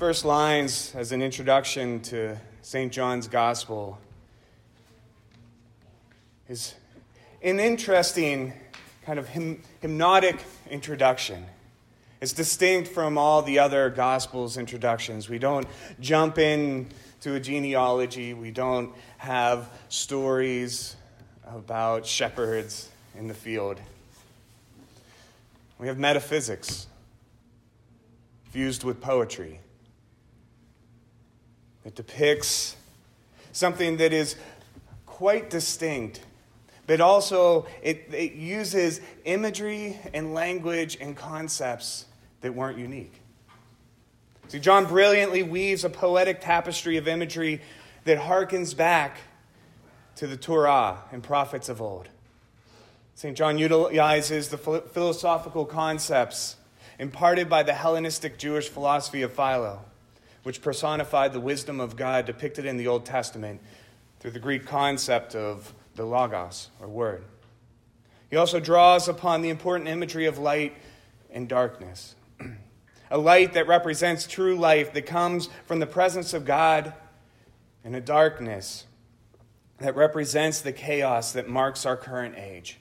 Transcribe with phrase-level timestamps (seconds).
[0.00, 2.90] first lines, as an introduction to St.
[2.90, 3.98] John's Gospel,
[6.48, 6.72] is
[7.42, 8.54] an interesting,
[9.04, 11.44] kind of hypnotic introduction.
[12.22, 15.28] It's distinct from all the other Gospels' introductions.
[15.28, 15.66] We don't
[16.00, 16.88] jump in
[17.20, 20.96] to a genealogy, we don't have stories
[21.46, 23.78] about shepherds in the field.
[25.78, 26.86] We have metaphysics
[28.50, 29.60] fused with poetry
[31.90, 32.76] that depicts
[33.52, 34.36] something that is
[35.06, 36.20] quite distinct,
[36.86, 42.06] but also it, it uses imagery and language and concepts
[42.42, 43.14] that weren't unique.
[44.48, 47.60] See, John brilliantly weaves a poetic tapestry of imagery
[48.04, 49.18] that harkens back
[50.16, 52.08] to the Torah and prophets of old.
[53.16, 53.36] St.
[53.36, 56.56] John utilizes the philosophical concepts
[56.98, 59.84] imparted by the Hellenistic Jewish philosophy of Philo,
[60.42, 63.60] which personified the wisdom of God depicted in the Old Testament
[64.20, 67.24] through the Greek concept of the Logos, or Word.
[68.30, 70.74] He also draws upon the important imagery of light
[71.30, 72.14] and darkness.
[73.10, 76.94] a light that represents true life that comes from the presence of God,
[77.84, 78.84] and a darkness
[79.78, 82.78] that represents the chaos that marks our current age.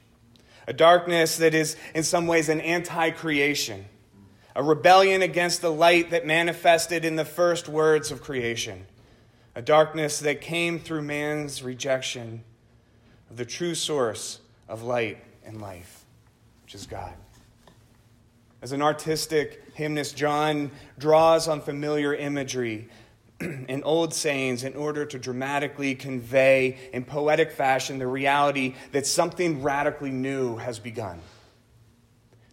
[0.68, 3.86] A darkness that is, in some ways, an anti creation,
[4.56, 8.86] a rebellion against the light that manifested in the first words of creation,
[9.56, 12.44] a darkness that came through man's rejection
[13.30, 16.04] of the true source of light and life,
[16.64, 17.14] which is God.
[18.62, 22.90] As an artistic hymnist, John draws on familiar imagery
[23.40, 29.62] and old sayings in order to dramatically convey in poetic fashion the reality that something
[29.62, 31.22] radically new has begun.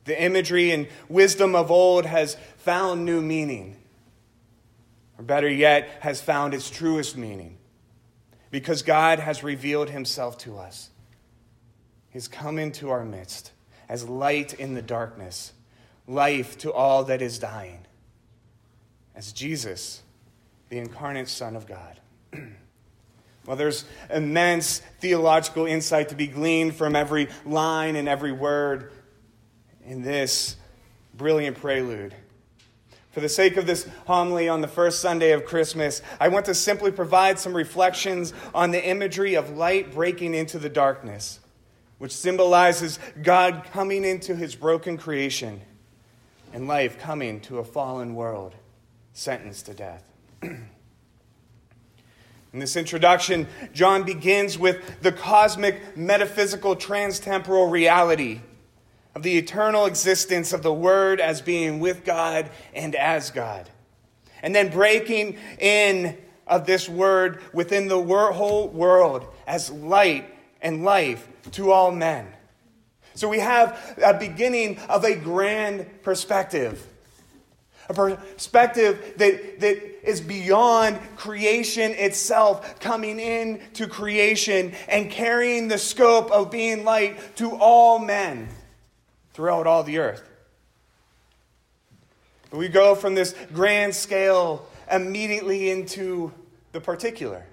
[0.06, 3.76] The imagery and wisdom of old has found new meaning,
[5.18, 7.58] or better yet, has found its truest meaning,
[8.50, 10.90] because God has revealed himself to us.
[12.08, 13.50] He's come into our midst
[13.88, 15.52] as light in the darkness,
[16.06, 17.84] life to all that is dying,
[19.14, 20.02] as Jesus
[20.68, 22.00] the incarnate Son of God.
[23.46, 28.92] well, there's immense theological insight to be gleaned from every line and every word
[29.86, 30.56] in this
[31.14, 32.14] brilliant prelude.
[33.12, 36.54] For the sake of this homily on the first Sunday of Christmas, I want to
[36.54, 41.40] simply provide some reflections on the imagery of light breaking into the darkness,
[41.96, 45.62] which symbolizes God coming into his broken creation
[46.52, 48.54] and life coming to a fallen world
[49.14, 50.04] sentenced to death.
[50.42, 50.66] In
[52.52, 58.40] this introduction, John begins with the cosmic, metaphysical, transtemporal reality
[59.16, 63.66] of the eternal existence of the Word as being with God and as God.
[64.42, 70.26] And then breaking in of this Word within the whole world as light
[70.60, 72.28] and life to all men.
[73.14, 76.86] So we have a beginning of a grand perspective
[77.88, 86.28] a perspective that, that is beyond creation itself, coming into creation and carrying the scope
[86.32, 88.48] of being light to all men
[89.36, 90.26] throughout all the earth.
[92.50, 96.32] We go from this grand scale immediately into
[96.72, 97.44] the particular.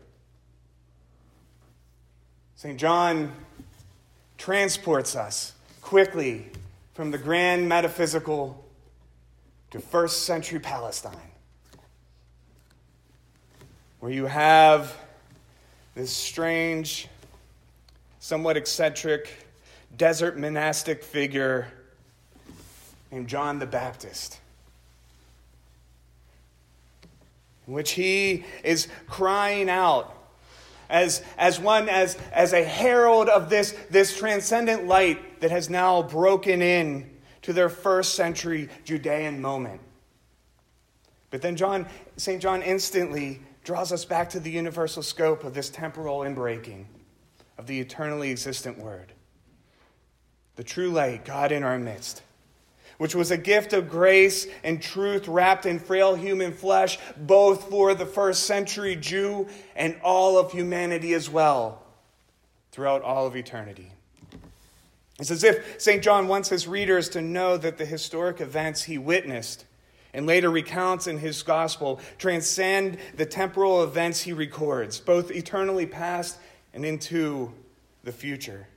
[2.55, 2.79] St.
[2.79, 3.33] John
[4.37, 5.51] transports us
[5.81, 6.45] quickly
[6.93, 8.63] from the grand metaphysical
[9.71, 11.31] to first century Palestine,
[13.99, 14.95] where you have
[15.95, 17.09] this strange,
[18.21, 19.43] somewhat eccentric
[19.97, 21.67] desert monastic figure
[23.11, 24.39] named John the Baptist.
[27.67, 30.15] In which he is crying out
[30.89, 36.03] as, as one, as, as a herald of this, this transcendent light that has now
[36.03, 37.09] broken in
[37.43, 39.81] to their first century Judean moment.
[41.29, 41.87] But then John,
[42.17, 42.41] St.
[42.41, 46.85] John instantly draws us back to the universal scope of this temporal inbreaking
[47.57, 49.13] of the eternally existent Word.
[50.55, 52.21] The true light, God in our midst,
[52.97, 57.93] which was a gift of grace and truth wrapped in frail human flesh, both for
[57.95, 61.81] the first century Jew and all of humanity as well,
[62.71, 63.91] throughout all of eternity.
[65.19, 66.03] It's as if St.
[66.03, 69.65] John wants his readers to know that the historic events he witnessed
[70.13, 76.37] and later recounts in his gospel transcend the temporal events he records, both eternally past
[76.73, 77.51] and into
[78.03, 78.67] the future.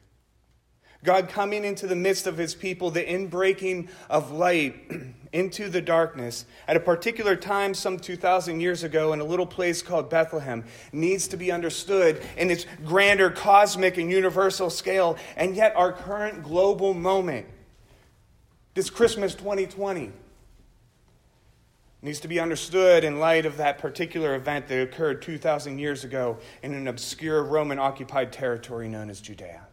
[1.06, 4.90] God coming into the midst of his people, the inbreaking of light
[5.32, 9.82] into the darkness at a particular time some 2,000 years ago in a little place
[9.82, 15.74] called Bethlehem needs to be understood in its grander cosmic and universal scale, and yet
[15.76, 17.46] our current global moment,
[18.74, 20.10] this Christmas 2020,
[22.02, 26.36] needs to be understood in light of that particular event that occurred 2,000 years ago
[26.64, 29.66] in an obscure Roman occupied territory known as Judea.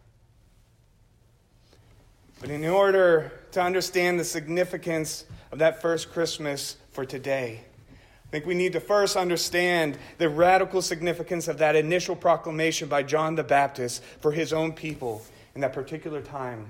[2.43, 5.23] But in order to understand the significance
[5.53, 10.81] of that first Christmas for today, I think we need to first understand the radical
[10.81, 15.21] significance of that initial proclamation by John the Baptist for his own people
[15.55, 16.65] in that particular time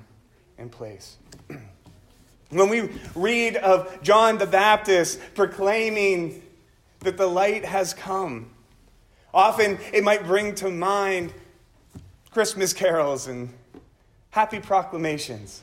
[0.59, 1.17] and place.
[2.51, 6.43] When we read of John the Baptist proclaiming
[6.99, 8.51] that the light has come,
[9.33, 11.33] often it might bring to mind
[12.29, 13.49] Christmas carols and
[14.33, 15.61] happy proclamations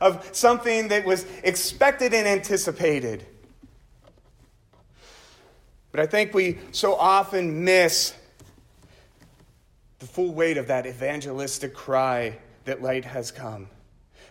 [0.00, 3.22] of something that was expected and anticipated.
[5.92, 8.14] But I think we so often miss
[9.98, 13.68] the full weight of that evangelistic cry that light has come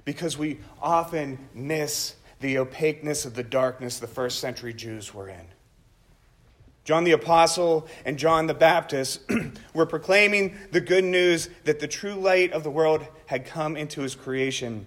[0.06, 5.46] because we often miss the opaqueness of the darkness the first century Jews were in.
[6.86, 9.22] John the Apostle and John the Baptist
[9.74, 14.02] were proclaiming the good news that the true light of the world had come into
[14.02, 14.86] his creation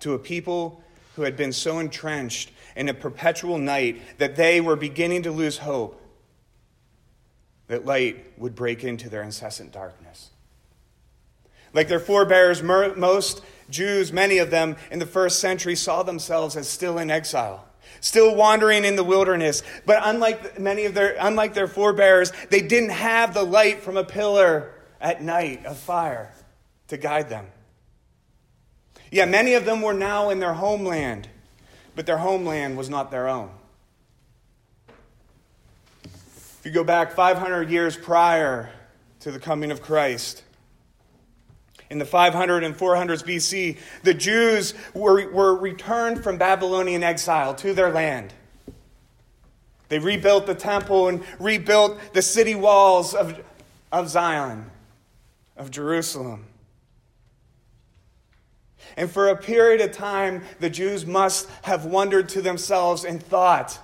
[0.00, 0.82] to a people
[1.16, 5.58] who had been so entrenched in a perpetual night that they were beginning to lose
[5.58, 6.00] hope
[7.68, 10.30] that light would break into their incessant darkness.
[11.74, 16.68] Like their forebears, most Jews, many of them in the first century, saw themselves as
[16.68, 17.66] still in exile,
[18.00, 19.62] still wandering in the wilderness.
[19.86, 24.04] But unlike many of their, unlike their forebears, they didn't have the light from a
[24.04, 26.32] pillar at night of fire
[26.88, 27.46] to guide them.
[29.10, 31.28] Yeah, many of them were now in their homeland,
[31.94, 33.50] but their homeland was not their own.
[36.04, 38.70] If you go back 500 years prior
[39.20, 40.43] to the coming of Christ,
[41.94, 47.72] in the 500 and 400s BC, the Jews were, were returned from Babylonian exile to
[47.72, 48.34] their land.
[49.88, 53.40] They rebuilt the temple and rebuilt the city walls of,
[53.92, 54.70] of Zion,
[55.56, 56.46] of Jerusalem.
[58.96, 63.78] And for a period of time, the Jews must have wondered to themselves and thought,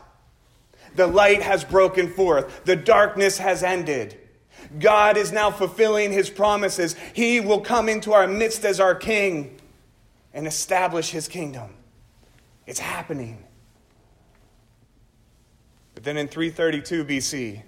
[0.96, 4.19] the light has broken forth, the darkness has ended.
[4.78, 6.94] God is now fulfilling his promises.
[7.12, 9.58] He will come into our midst as our king
[10.32, 11.74] and establish his kingdom.
[12.66, 13.44] It's happening.
[15.94, 17.62] But then in 332 BC,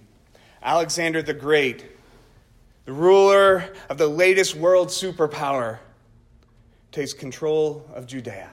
[0.62, 1.87] Alexander the Great,
[2.84, 5.78] the ruler of the latest world superpower,
[6.93, 8.50] takes control of Judea.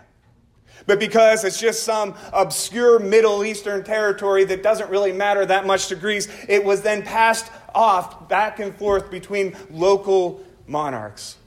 [0.86, 5.88] But because it's just some obscure Middle Eastern territory that doesn't really matter that much
[5.88, 11.38] to Greece, it was then passed off back and forth between local monarchs.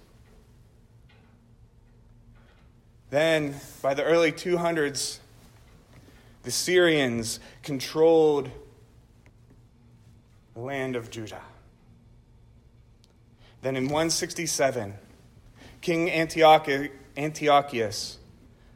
[3.10, 5.18] Then, by the early 200s,
[6.44, 8.50] the Syrians controlled
[10.54, 11.42] the land of Judah.
[13.60, 14.94] Then in 167,
[15.82, 16.88] King Antiochus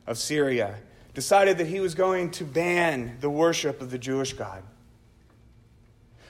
[0.07, 0.75] of Syria
[1.15, 4.63] decided that he was going to ban the worship of the Jewish God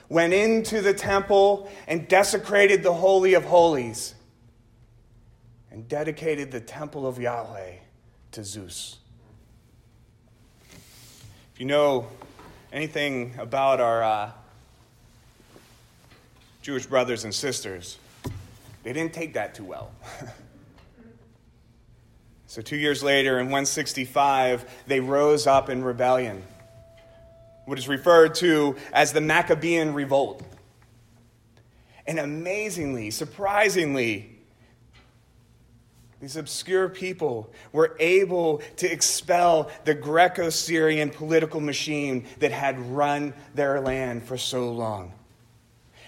[0.09, 4.15] went into the temple and desecrated the Holy of Holies
[5.71, 7.73] and dedicated the temple of Yahweh
[8.31, 8.97] to Zeus.
[11.53, 12.07] If you know
[12.71, 14.31] anything about our uh,
[16.61, 17.97] Jewish brothers and sisters,
[18.83, 19.91] they didn't take that too well.
[22.47, 26.43] so, two years later, in 165, they rose up in rebellion
[27.67, 30.41] what is referred to as the Maccabean Revolt.
[32.07, 34.39] And amazingly, surprisingly,
[36.21, 43.33] these obscure people were able to expel the Greco Syrian political machine that had run
[43.53, 45.11] their land for so long.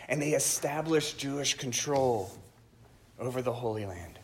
[0.07, 2.31] And they established Jewish control
[3.19, 4.18] over the Holy Land.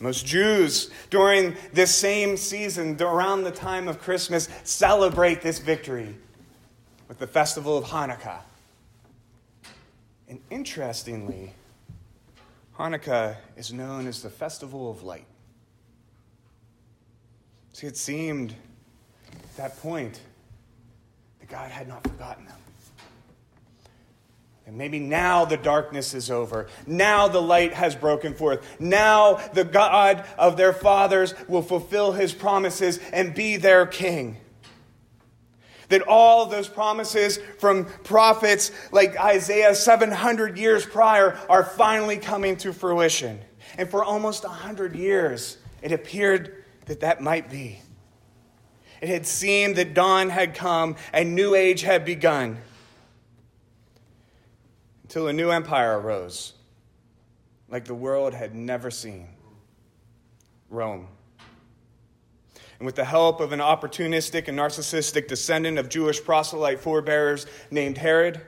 [0.00, 6.14] Most Jews during this same season, around the time of Christmas, celebrate this victory
[7.08, 8.40] with the festival of Hanukkah.
[10.28, 11.54] And interestingly,
[12.78, 15.26] Hanukkah is known as the festival of light.
[17.72, 18.54] See, it seemed
[19.32, 20.20] at that point
[21.40, 22.58] that God had not forgotten them.
[24.66, 26.66] And maybe now the darkness is over.
[26.88, 28.66] Now the light has broken forth.
[28.80, 34.38] Now the God of their fathers will fulfill his promises and be their king.
[35.88, 42.72] That all those promises from prophets like Isaiah 700 years prior are finally coming to
[42.72, 43.38] fruition.
[43.78, 47.78] And for almost 100 years, it appeared that that might be.
[49.00, 52.58] It had seemed that dawn had come, a new age had begun
[55.06, 56.52] until a new empire arose,
[57.68, 59.28] like the world had never seen
[60.68, 61.06] Rome.
[62.80, 67.98] And with the help of an opportunistic and narcissistic descendant of Jewish proselyte forebears named
[67.98, 68.40] Herod,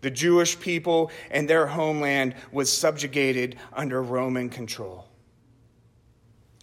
[0.00, 5.04] the Jewish people and their homeland was subjugated under Roman control.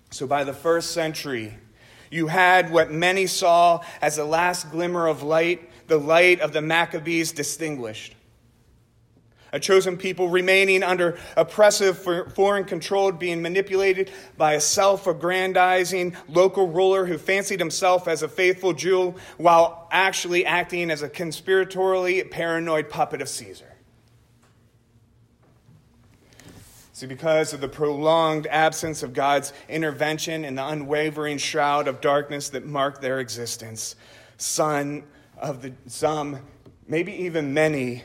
[0.10, 1.60] So by the first century,
[2.10, 6.62] you had what many saw as the last glimmer of light, the light of the
[6.64, 8.16] Maccabees distinguished
[9.52, 11.98] a chosen people remaining under oppressive
[12.34, 18.28] foreign control, being manipulated by a self aggrandizing local ruler who fancied himself as a
[18.28, 23.72] faithful Jew while actually acting as a conspiratorially paranoid puppet of Caesar.
[27.02, 32.50] See, because of the prolonged absence of God's intervention and the unwavering shroud of darkness
[32.50, 33.96] that marked their existence,
[34.38, 35.04] some
[35.40, 36.40] of the some,
[36.88, 38.04] maybe even many,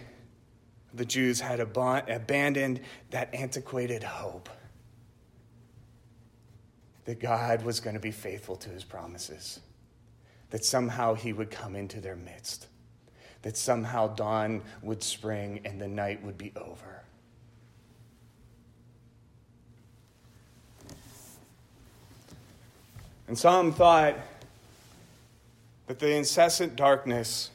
[0.96, 4.48] the Jews had ab- abandoned that antiquated hope
[7.04, 9.60] that God was going to be faithful to his promises,
[10.50, 12.66] that somehow he would come into their midst,
[13.42, 17.02] that somehow dawn would spring and the night would be over.
[23.28, 24.16] And some thought
[25.86, 27.50] that the incessant darkness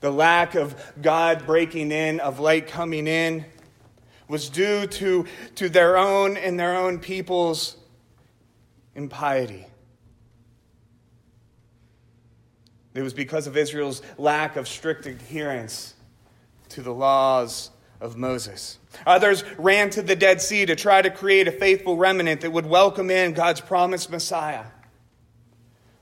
[0.00, 3.44] the lack of God breaking in, of light coming in,
[4.28, 5.26] was due to,
[5.56, 7.76] to their own and their own people's
[8.94, 9.66] impiety.
[12.94, 15.94] It was because of Israel's lack of strict adherence
[16.70, 18.78] to the laws of Moses.
[19.06, 22.66] Others ran to the Dead Sea to try to create a faithful remnant that would
[22.66, 24.64] welcome in God's promised Messiah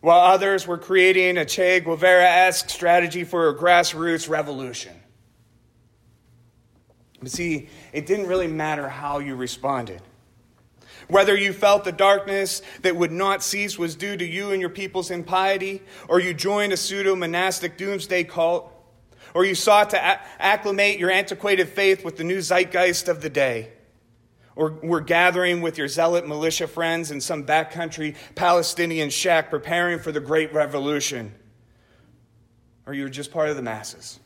[0.06, 4.94] while others were creating a Che Guevara esque strategy for a grassroots revolution.
[7.20, 10.00] But see, it didn't really matter how you responded.
[11.08, 14.70] Whether you felt the darkness that would not cease was due to you and your
[14.70, 18.72] people's impiety, or you joined a pseudo monastic doomsday cult,
[19.34, 23.72] or you sought to acclimate your antiquated faith with the new zeitgeist of the day
[24.56, 30.10] or were gathering with your zealot militia friends in some backcountry Palestinian shack preparing for
[30.10, 31.32] the great revolution,
[32.86, 34.18] or you were just part of the masses,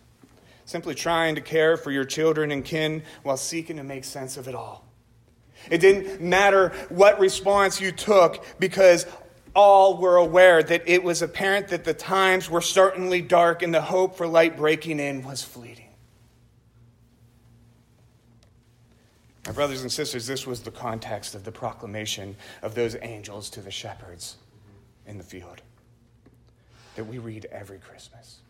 [0.64, 4.46] simply trying to care for your children and kin while seeking to make sense of
[4.46, 4.87] it all.
[5.68, 9.06] It didn't matter what response you took because
[9.54, 13.82] all were aware that it was apparent that the times were certainly dark and the
[13.82, 15.89] hope for light breaking in was fleeting.
[19.54, 23.71] Brothers and sisters, this was the context of the proclamation of those angels to the
[23.71, 24.37] shepherds
[25.07, 25.62] in the field
[26.97, 28.40] that we read every Christmas.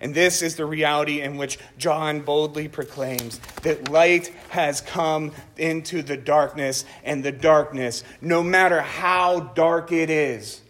[0.00, 6.02] And this is the reality in which John boldly proclaims that light has come into
[6.02, 10.60] the darkness, and the darkness, no matter how dark it is,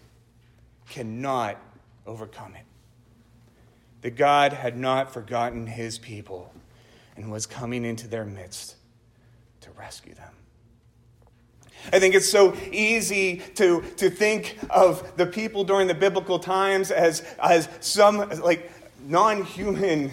[0.88, 1.58] cannot
[2.06, 2.64] overcome it.
[4.00, 6.52] That God had not forgotten his people
[7.16, 8.76] and was coming into their midst
[9.62, 10.32] to rescue them.
[11.92, 16.90] I think it's so easy to, to think of the people during the biblical times
[16.90, 18.70] as, as some like
[19.04, 20.12] non human,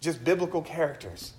[0.00, 1.34] just biblical characters.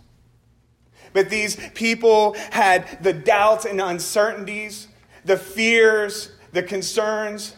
[1.14, 4.88] But these people had the doubts and uncertainties,
[5.26, 7.56] the fears, the concerns,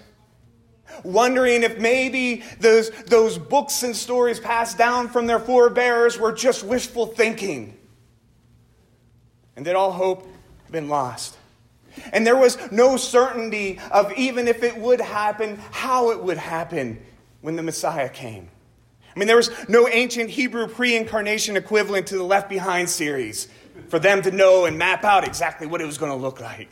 [1.04, 6.64] wondering if maybe those, those books and stories passed down from their forebears were just
[6.64, 7.78] wishful thinking
[9.56, 10.28] and that all hope
[10.64, 11.38] had been lost.
[12.12, 17.00] And there was no certainty of even if it would happen, how it would happen
[17.42, 18.50] when the Messiah came.
[19.16, 23.48] I mean, there was no ancient Hebrew pre incarnation equivalent to the Left Behind series
[23.90, 26.70] for them to know and map out exactly what it was going to look like.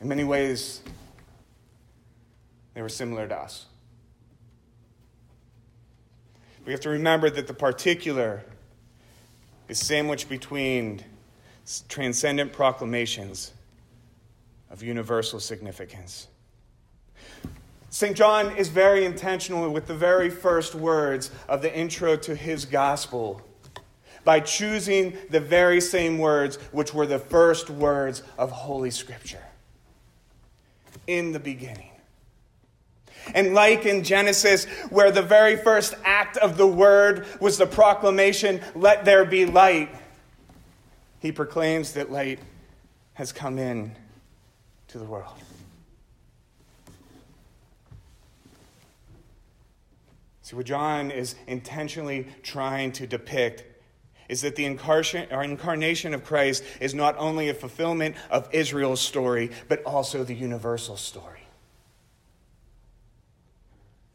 [0.00, 0.80] In many ways,
[2.74, 3.66] they were similar to us.
[6.64, 8.44] We have to remember that the particular
[9.70, 11.00] is sandwiched between
[11.88, 13.52] transcendent proclamations
[14.68, 16.26] of universal significance.
[17.88, 18.16] St.
[18.16, 23.40] John is very intentional with the very first words of the intro to his gospel
[24.24, 29.44] by choosing the very same words which were the first words of Holy Scripture.
[31.06, 31.89] In the beginning.
[33.34, 38.60] And like in Genesis, where the very first act of the word was the proclamation,
[38.74, 39.90] let there be light,
[41.20, 42.38] he proclaims that light
[43.14, 43.94] has come in
[44.88, 45.34] to the world.
[50.42, 53.62] See, what John is intentionally trying to depict
[54.28, 59.82] is that the incarnation of Christ is not only a fulfillment of Israel's story, but
[59.84, 61.39] also the universal story.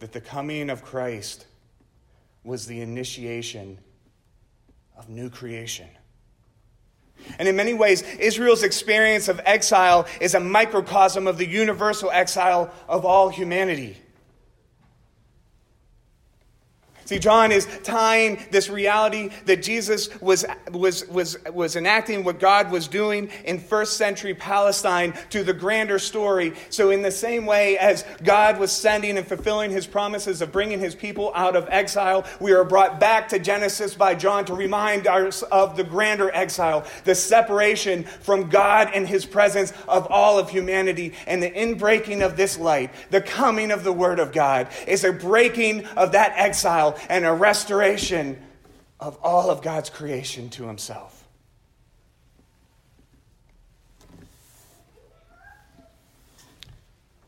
[0.06, 1.48] That the coming of Christ
[2.44, 3.80] was the initiation
[4.96, 5.88] of new creation.
[7.40, 12.72] And in many ways, Israel's experience of exile is a microcosm of the universal exile
[12.88, 13.98] of all humanity.
[17.06, 22.72] See, John is tying this reality that Jesus was, was, was, was enacting what God
[22.72, 26.54] was doing in first century Palestine to the grander story.
[26.72, 30.80] So, in the same way as God was sending and fulfilling his promises of bringing
[30.80, 35.06] his people out of exile, we are brought back to Genesis by John to remind
[35.06, 40.50] us of the grander exile, the separation from God and his presence of all of
[40.50, 45.04] humanity, and the inbreaking of this light, the coming of the Word of God, is
[45.04, 48.42] a breaking of that exile and a restoration
[49.00, 51.26] of all of God's creation to himself.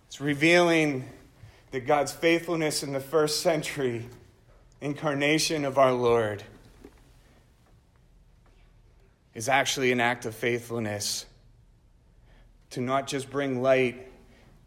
[0.07, 1.07] It's revealing
[1.71, 4.07] that God's faithfulness in the first century
[4.79, 6.43] incarnation of our Lord
[9.33, 11.25] is actually an act of faithfulness
[12.71, 14.07] to not just bring light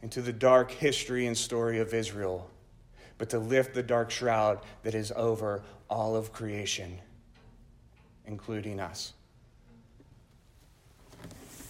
[0.02, 2.49] into the dark history and story of Israel
[3.20, 6.98] but to lift the dark shroud that is over all of creation,
[8.24, 9.12] including us.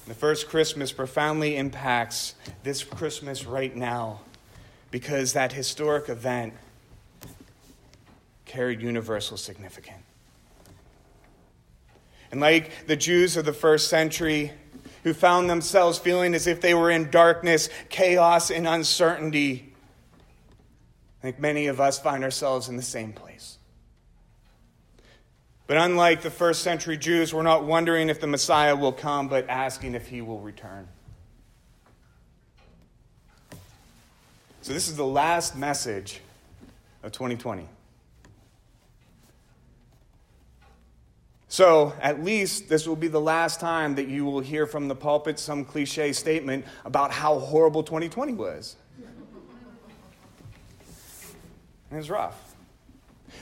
[0.07, 4.21] The first Christmas profoundly impacts this Christmas right now
[4.93, 6.55] because that historic event
[8.45, 10.05] carried universal significance.
[12.31, 14.53] And like the Jews of the first century,
[15.03, 19.70] who found themselves feeling as if they were in darkness, chaos, and uncertainty,
[21.21, 23.59] I think many of us find ourselves in the same place.
[25.67, 29.49] But unlike the first century Jews, we're not wondering if the Messiah will come, but
[29.49, 30.89] asking if he will return.
[34.63, 36.21] So, this is the last message
[37.03, 37.69] of 2020.
[41.49, 44.95] So, at least this will be the last time that you will hear from the
[44.95, 48.77] pulpit some cliche statement about how horrible 2020 was.
[51.91, 52.51] It was rough.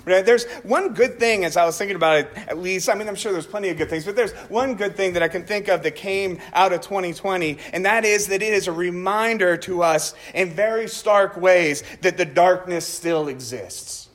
[0.05, 2.89] But uh, there's one good thing as I was thinking about it, at least.
[2.89, 5.23] I mean, I'm sure there's plenty of good things, but there's one good thing that
[5.23, 8.69] I can think of that came out of 2020, and that is that it is
[8.69, 14.08] a reminder to us in very stark ways that the darkness still exists.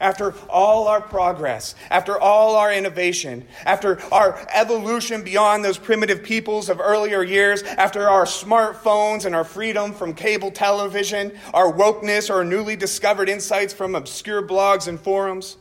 [0.00, 6.68] After all our progress, after all our innovation, after our evolution beyond those primitive peoples
[6.68, 12.44] of earlier years, after our smartphones and our freedom from cable television, our wokeness, our
[12.44, 15.56] newly discovered insights from obscure blogs and forums,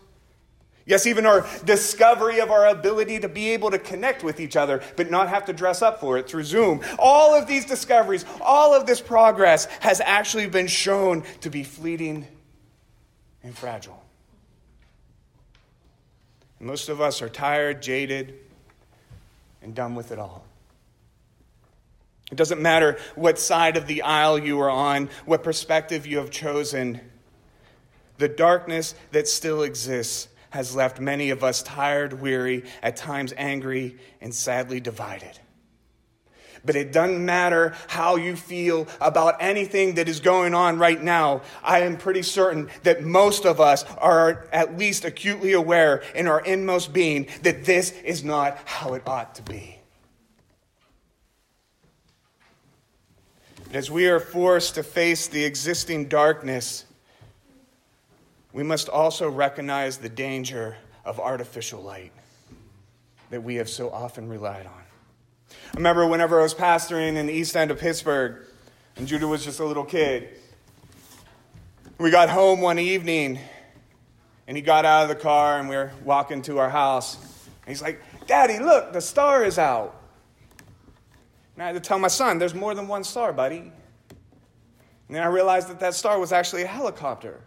[0.85, 4.81] yes, even our discovery of our ability to be able to connect with each other
[4.95, 8.73] but not have to dress up for it through Zoom, all of these discoveries, all
[8.73, 12.27] of this progress has actually been shown to be fleeting
[13.43, 14.04] and fragile.
[16.59, 18.35] Most of us are tired, jaded,
[19.61, 20.45] and done with it all.
[22.31, 26.31] It doesn't matter what side of the aisle you are on, what perspective you have
[26.31, 27.01] chosen.
[28.17, 33.97] The darkness that still exists has left many of us tired, weary, at times angry,
[34.21, 35.39] and sadly divided.
[36.65, 41.41] But it doesn't matter how you feel about anything that is going on right now.
[41.63, 46.41] I am pretty certain that most of us are at least acutely aware in our
[46.41, 49.75] inmost being that this is not how it ought to be.
[53.75, 56.85] as we are forced to face the existing darkness,
[58.53, 62.13] we must also recognize the danger of artificial light
[63.31, 64.84] that we have so often relied on.
[65.75, 68.37] I remember whenever I was pastoring in the east end of Pittsburgh,
[68.95, 70.29] and Judah was just a little kid.
[71.97, 73.39] We got home one evening,
[74.47, 77.17] and he got out of the car, and we were walking to our house.
[77.17, 80.01] And he's like, Daddy, look, the star is out.
[81.55, 83.57] And I had to tell my son, there's more than one star, buddy.
[83.57, 83.73] And
[85.09, 87.41] then I realized that that star was actually a helicopter.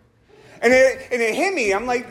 [0.60, 1.72] And it, and it hit me.
[1.72, 2.06] I'm like,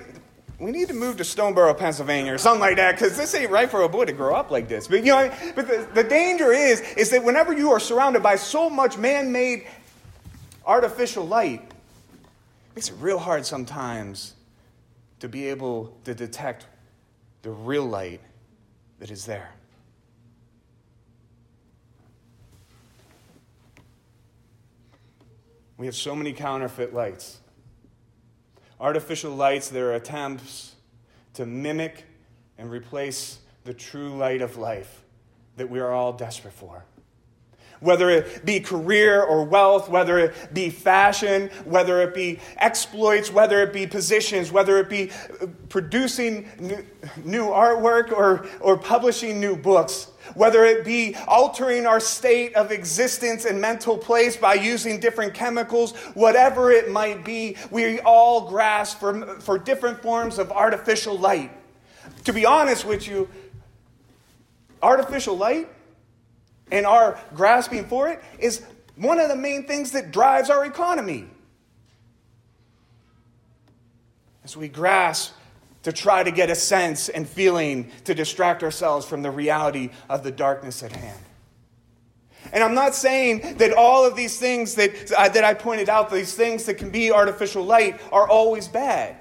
[0.60, 3.70] we need to move to Stoneboro, Pennsylvania, or something like that, because this ain't right
[3.70, 4.88] for a boy to grow up like this.
[4.88, 8.38] But you know, but the, the danger is, is that whenever you are surrounded by
[8.38, 9.68] so much man-made
[10.66, 14.34] artificial light, it makes it real hard sometimes
[15.20, 16.66] to be able to detect
[17.44, 18.22] the real light
[19.00, 19.52] that is there.
[25.78, 27.40] We have so many counterfeit lights.
[28.80, 30.76] Artificial lights that are attempts
[31.34, 32.06] to mimic
[32.58, 35.04] and replace the true light of life
[35.56, 36.86] that we are all desperate for.
[37.80, 43.62] Whether it be career or wealth, whether it be fashion, whether it be exploits, whether
[43.62, 45.12] it be positions, whether it be
[45.42, 46.48] uh, producing
[47.24, 53.46] new, artwork or, or publishing new books, whether it be altering our state of existence
[53.46, 59.40] and mental place by using different chemicals, whatever it might be, we all grasp for,
[59.40, 61.52] for different forms of artificial light.
[62.26, 63.30] To be honest with you,
[64.82, 65.70] artificial light
[66.72, 68.64] and our grasping for it is
[68.96, 71.28] one of the main things that drives our economy.
[74.44, 75.34] As we grasp
[75.84, 80.24] to try to get a sense and feeling to distract ourselves from the reality of
[80.24, 81.20] the darkness at hand.
[82.54, 86.10] And I'm not saying that all of these things that, uh, that I pointed out,
[86.10, 89.17] these things that can be artificial light, are always bad.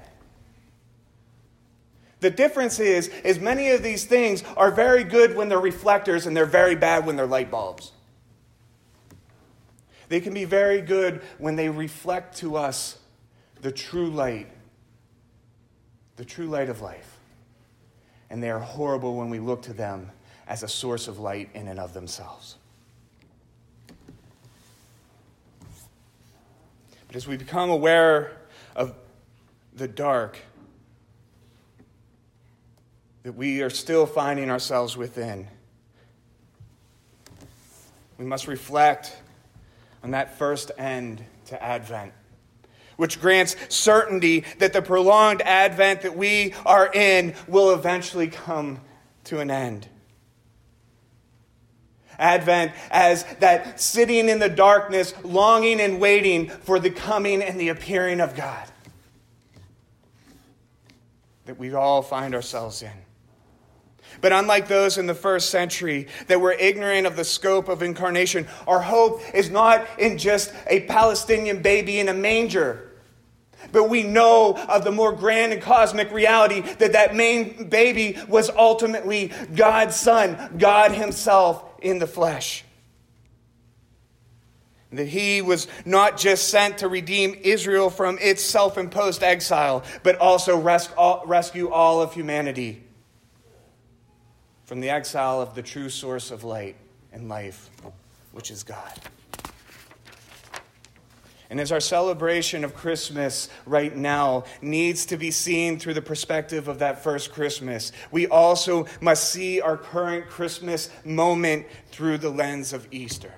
[2.19, 6.35] The difference is, is many of these things are very good when they're reflectors and
[6.35, 7.91] they're very bad when they're light bulbs.
[10.09, 12.97] They can be very good when they reflect to us
[13.61, 14.49] the true light
[16.17, 17.17] the true light of life.
[18.29, 20.11] And they are horrible when we look to them
[20.47, 22.57] as a source of light in and of themselves.
[27.07, 28.33] But as we become aware
[28.75, 28.93] of
[29.73, 30.39] the dark
[33.27, 35.49] that we are still finding ourselves within,
[38.17, 39.17] we must reflect
[40.01, 42.13] on that first end to Advent
[42.95, 48.79] which grants certainty that the prolonged advent that we are in will eventually come
[49.25, 49.89] to an end.
[52.17, 57.67] Advent as that sitting in the darkness, longing and waiting for the coming and the
[57.67, 58.67] appearing of God
[61.45, 62.89] that we all find ourselves in.
[64.21, 68.47] But unlike those in the first century that were ignorant of the scope of incarnation,
[68.67, 72.83] our hope is not in just a Palestinian baby in a manger.
[73.71, 78.49] But we know of the more grand and cosmic reality that that main baby was
[78.49, 82.63] ultimately God's Son, God Himself in the flesh.
[84.91, 90.17] That He was not just sent to redeem Israel from its self imposed exile, but
[90.17, 90.57] also
[91.25, 92.86] rescue all of humanity
[94.67, 96.75] from the exile of the true source of light
[97.13, 97.69] and life,
[98.33, 98.91] which is God.
[101.49, 106.67] And as our celebration of Christmas right now needs to be seen through the perspective
[106.67, 112.73] of that first Christmas, we also must see our current Christmas moment through the lens
[112.73, 113.31] of Easter.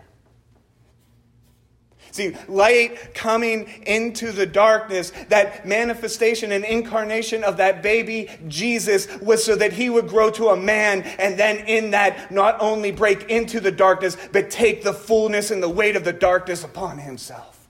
[2.12, 9.44] See, light coming into the darkness, that manifestation and incarnation of that baby Jesus was
[9.44, 13.30] so that he would grow to a man and then in that not only break
[13.30, 17.68] into the darkness, but take the fullness and the weight of the darkness upon himself.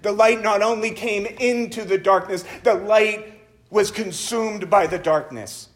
[0.00, 5.68] The light not only came into the darkness, the light was consumed by the darkness.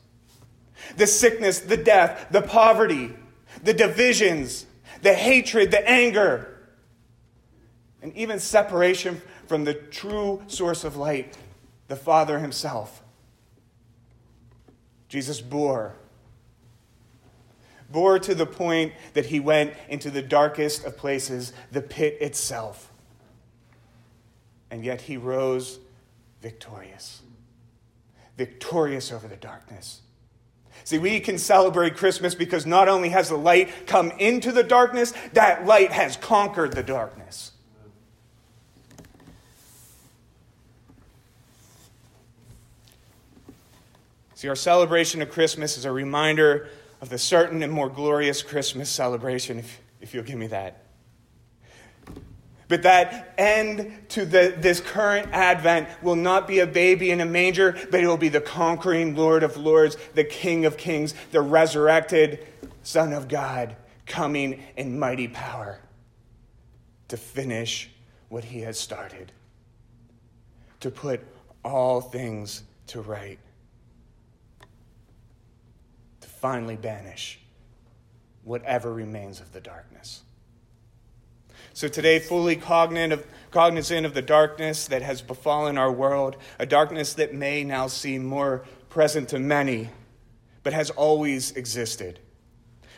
[0.97, 3.15] The sickness, the death, the poverty,
[3.63, 4.67] the divisions,
[5.03, 6.56] the hatred, the anger,
[8.03, 11.37] and even separation from the true source of light,
[11.89, 13.03] the Father Himself.
[15.09, 15.95] Jesus bore.
[17.91, 22.91] Bore to the point that he went into the darkest of places, the pit itself
[24.71, 25.79] and yet he rose
[26.43, 27.23] victorious.
[28.37, 30.03] Victorious over the darkness.
[30.85, 35.15] See, we can celebrate Christmas because not only has the light come into the darkness,
[35.33, 37.53] that light has conquered the darkness.
[44.37, 46.69] See, our celebration of Christmas is a reminder
[47.01, 50.85] of the certain and more glorious Christmas celebration, if, if you'll give me that.
[52.69, 57.25] But that end to the, this current Advent will not be a baby in a
[57.25, 61.41] manger, but it will be the conquering Lord of Lords, the King of Kings, the
[61.41, 62.47] resurrected
[62.83, 65.81] Son of God, coming in mighty power
[67.09, 67.91] to finish
[68.29, 69.33] what he has started,
[70.81, 71.21] to put
[71.65, 73.39] all things to right,
[76.21, 77.41] to finally banish
[78.45, 80.23] whatever remains of the darkness.
[81.75, 87.35] So today, fully cognizant of, the darkness that has befallen our world, a darkness that
[87.35, 89.91] may now seem more present to many,
[90.63, 92.21] but has always existed.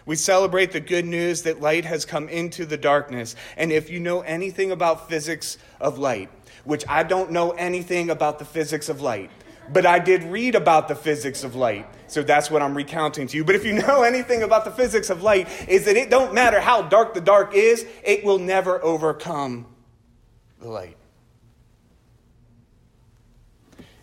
[0.05, 3.35] We celebrate the good news that light has come into the darkness.
[3.57, 6.29] And if you know anything about physics of light,
[6.65, 9.31] which I don't know anything about the physics of light,
[9.73, 11.87] but I did read about the physics of light.
[12.07, 13.45] So that's what I'm recounting to you.
[13.45, 16.61] But if you know anything about the physics of light, is that it don't matter
[16.61, 19.67] how dark the dark is, it will never overcome
[20.61, 20.97] the light.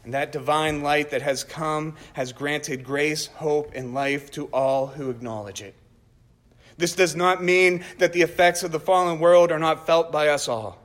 [0.04, 4.86] And that divine light that has come has granted grace, hope, and life to all
[4.86, 5.73] who acknowledge it.
[6.78, 10.28] This does not mean that the effects of the fallen world are not felt by
[10.28, 10.85] us all.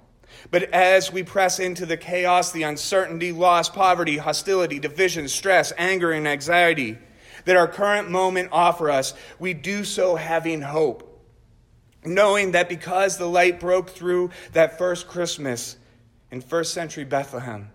[0.50, 6.12] But as we press into the chaos, the uncertainty, loss, poverty, hostility, division, stress, anger,
[6.12, 6.98] and anxiety
[7.44, 11.06] that our current moment offer us, we do so having hope.
[12.04, 15.76] Knowing that because the light broke through that first Christmas
[16.30, 17.70] in first century Bethlehem,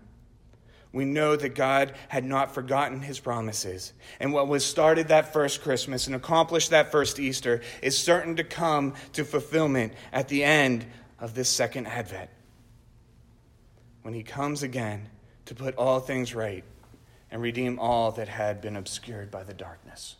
[0.92, 3.92] we know that God had not forgotten his promises.
[4.18, 8.44] And what was started that first Christmas and accomplished that first Easter is certain to
[8.44, 10.86] come to fulfillment at the end
[11.20, 12.30] of this second Advent
[14.06, 15.08] when he comes again
[15.46, 16.62] to put all things right
[17.28, 20.14] and redeem all that had been obscured by the darkness.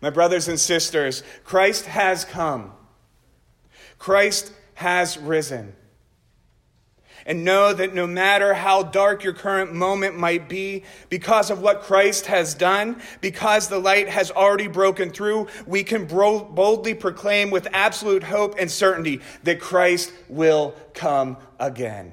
[0.00, 2.70] My brothers and sisters, Christ has come.
[3.98, 5.74] Christ has risen.
[7.26, 11.82] And know that no matter how dark your current moment might be, because of what
[11.82, 17.66] Christ has done, because the light has already broken through, we can boldly proclaim with
[17.72, 22.12] absolute hope and certainty that Christ will come again.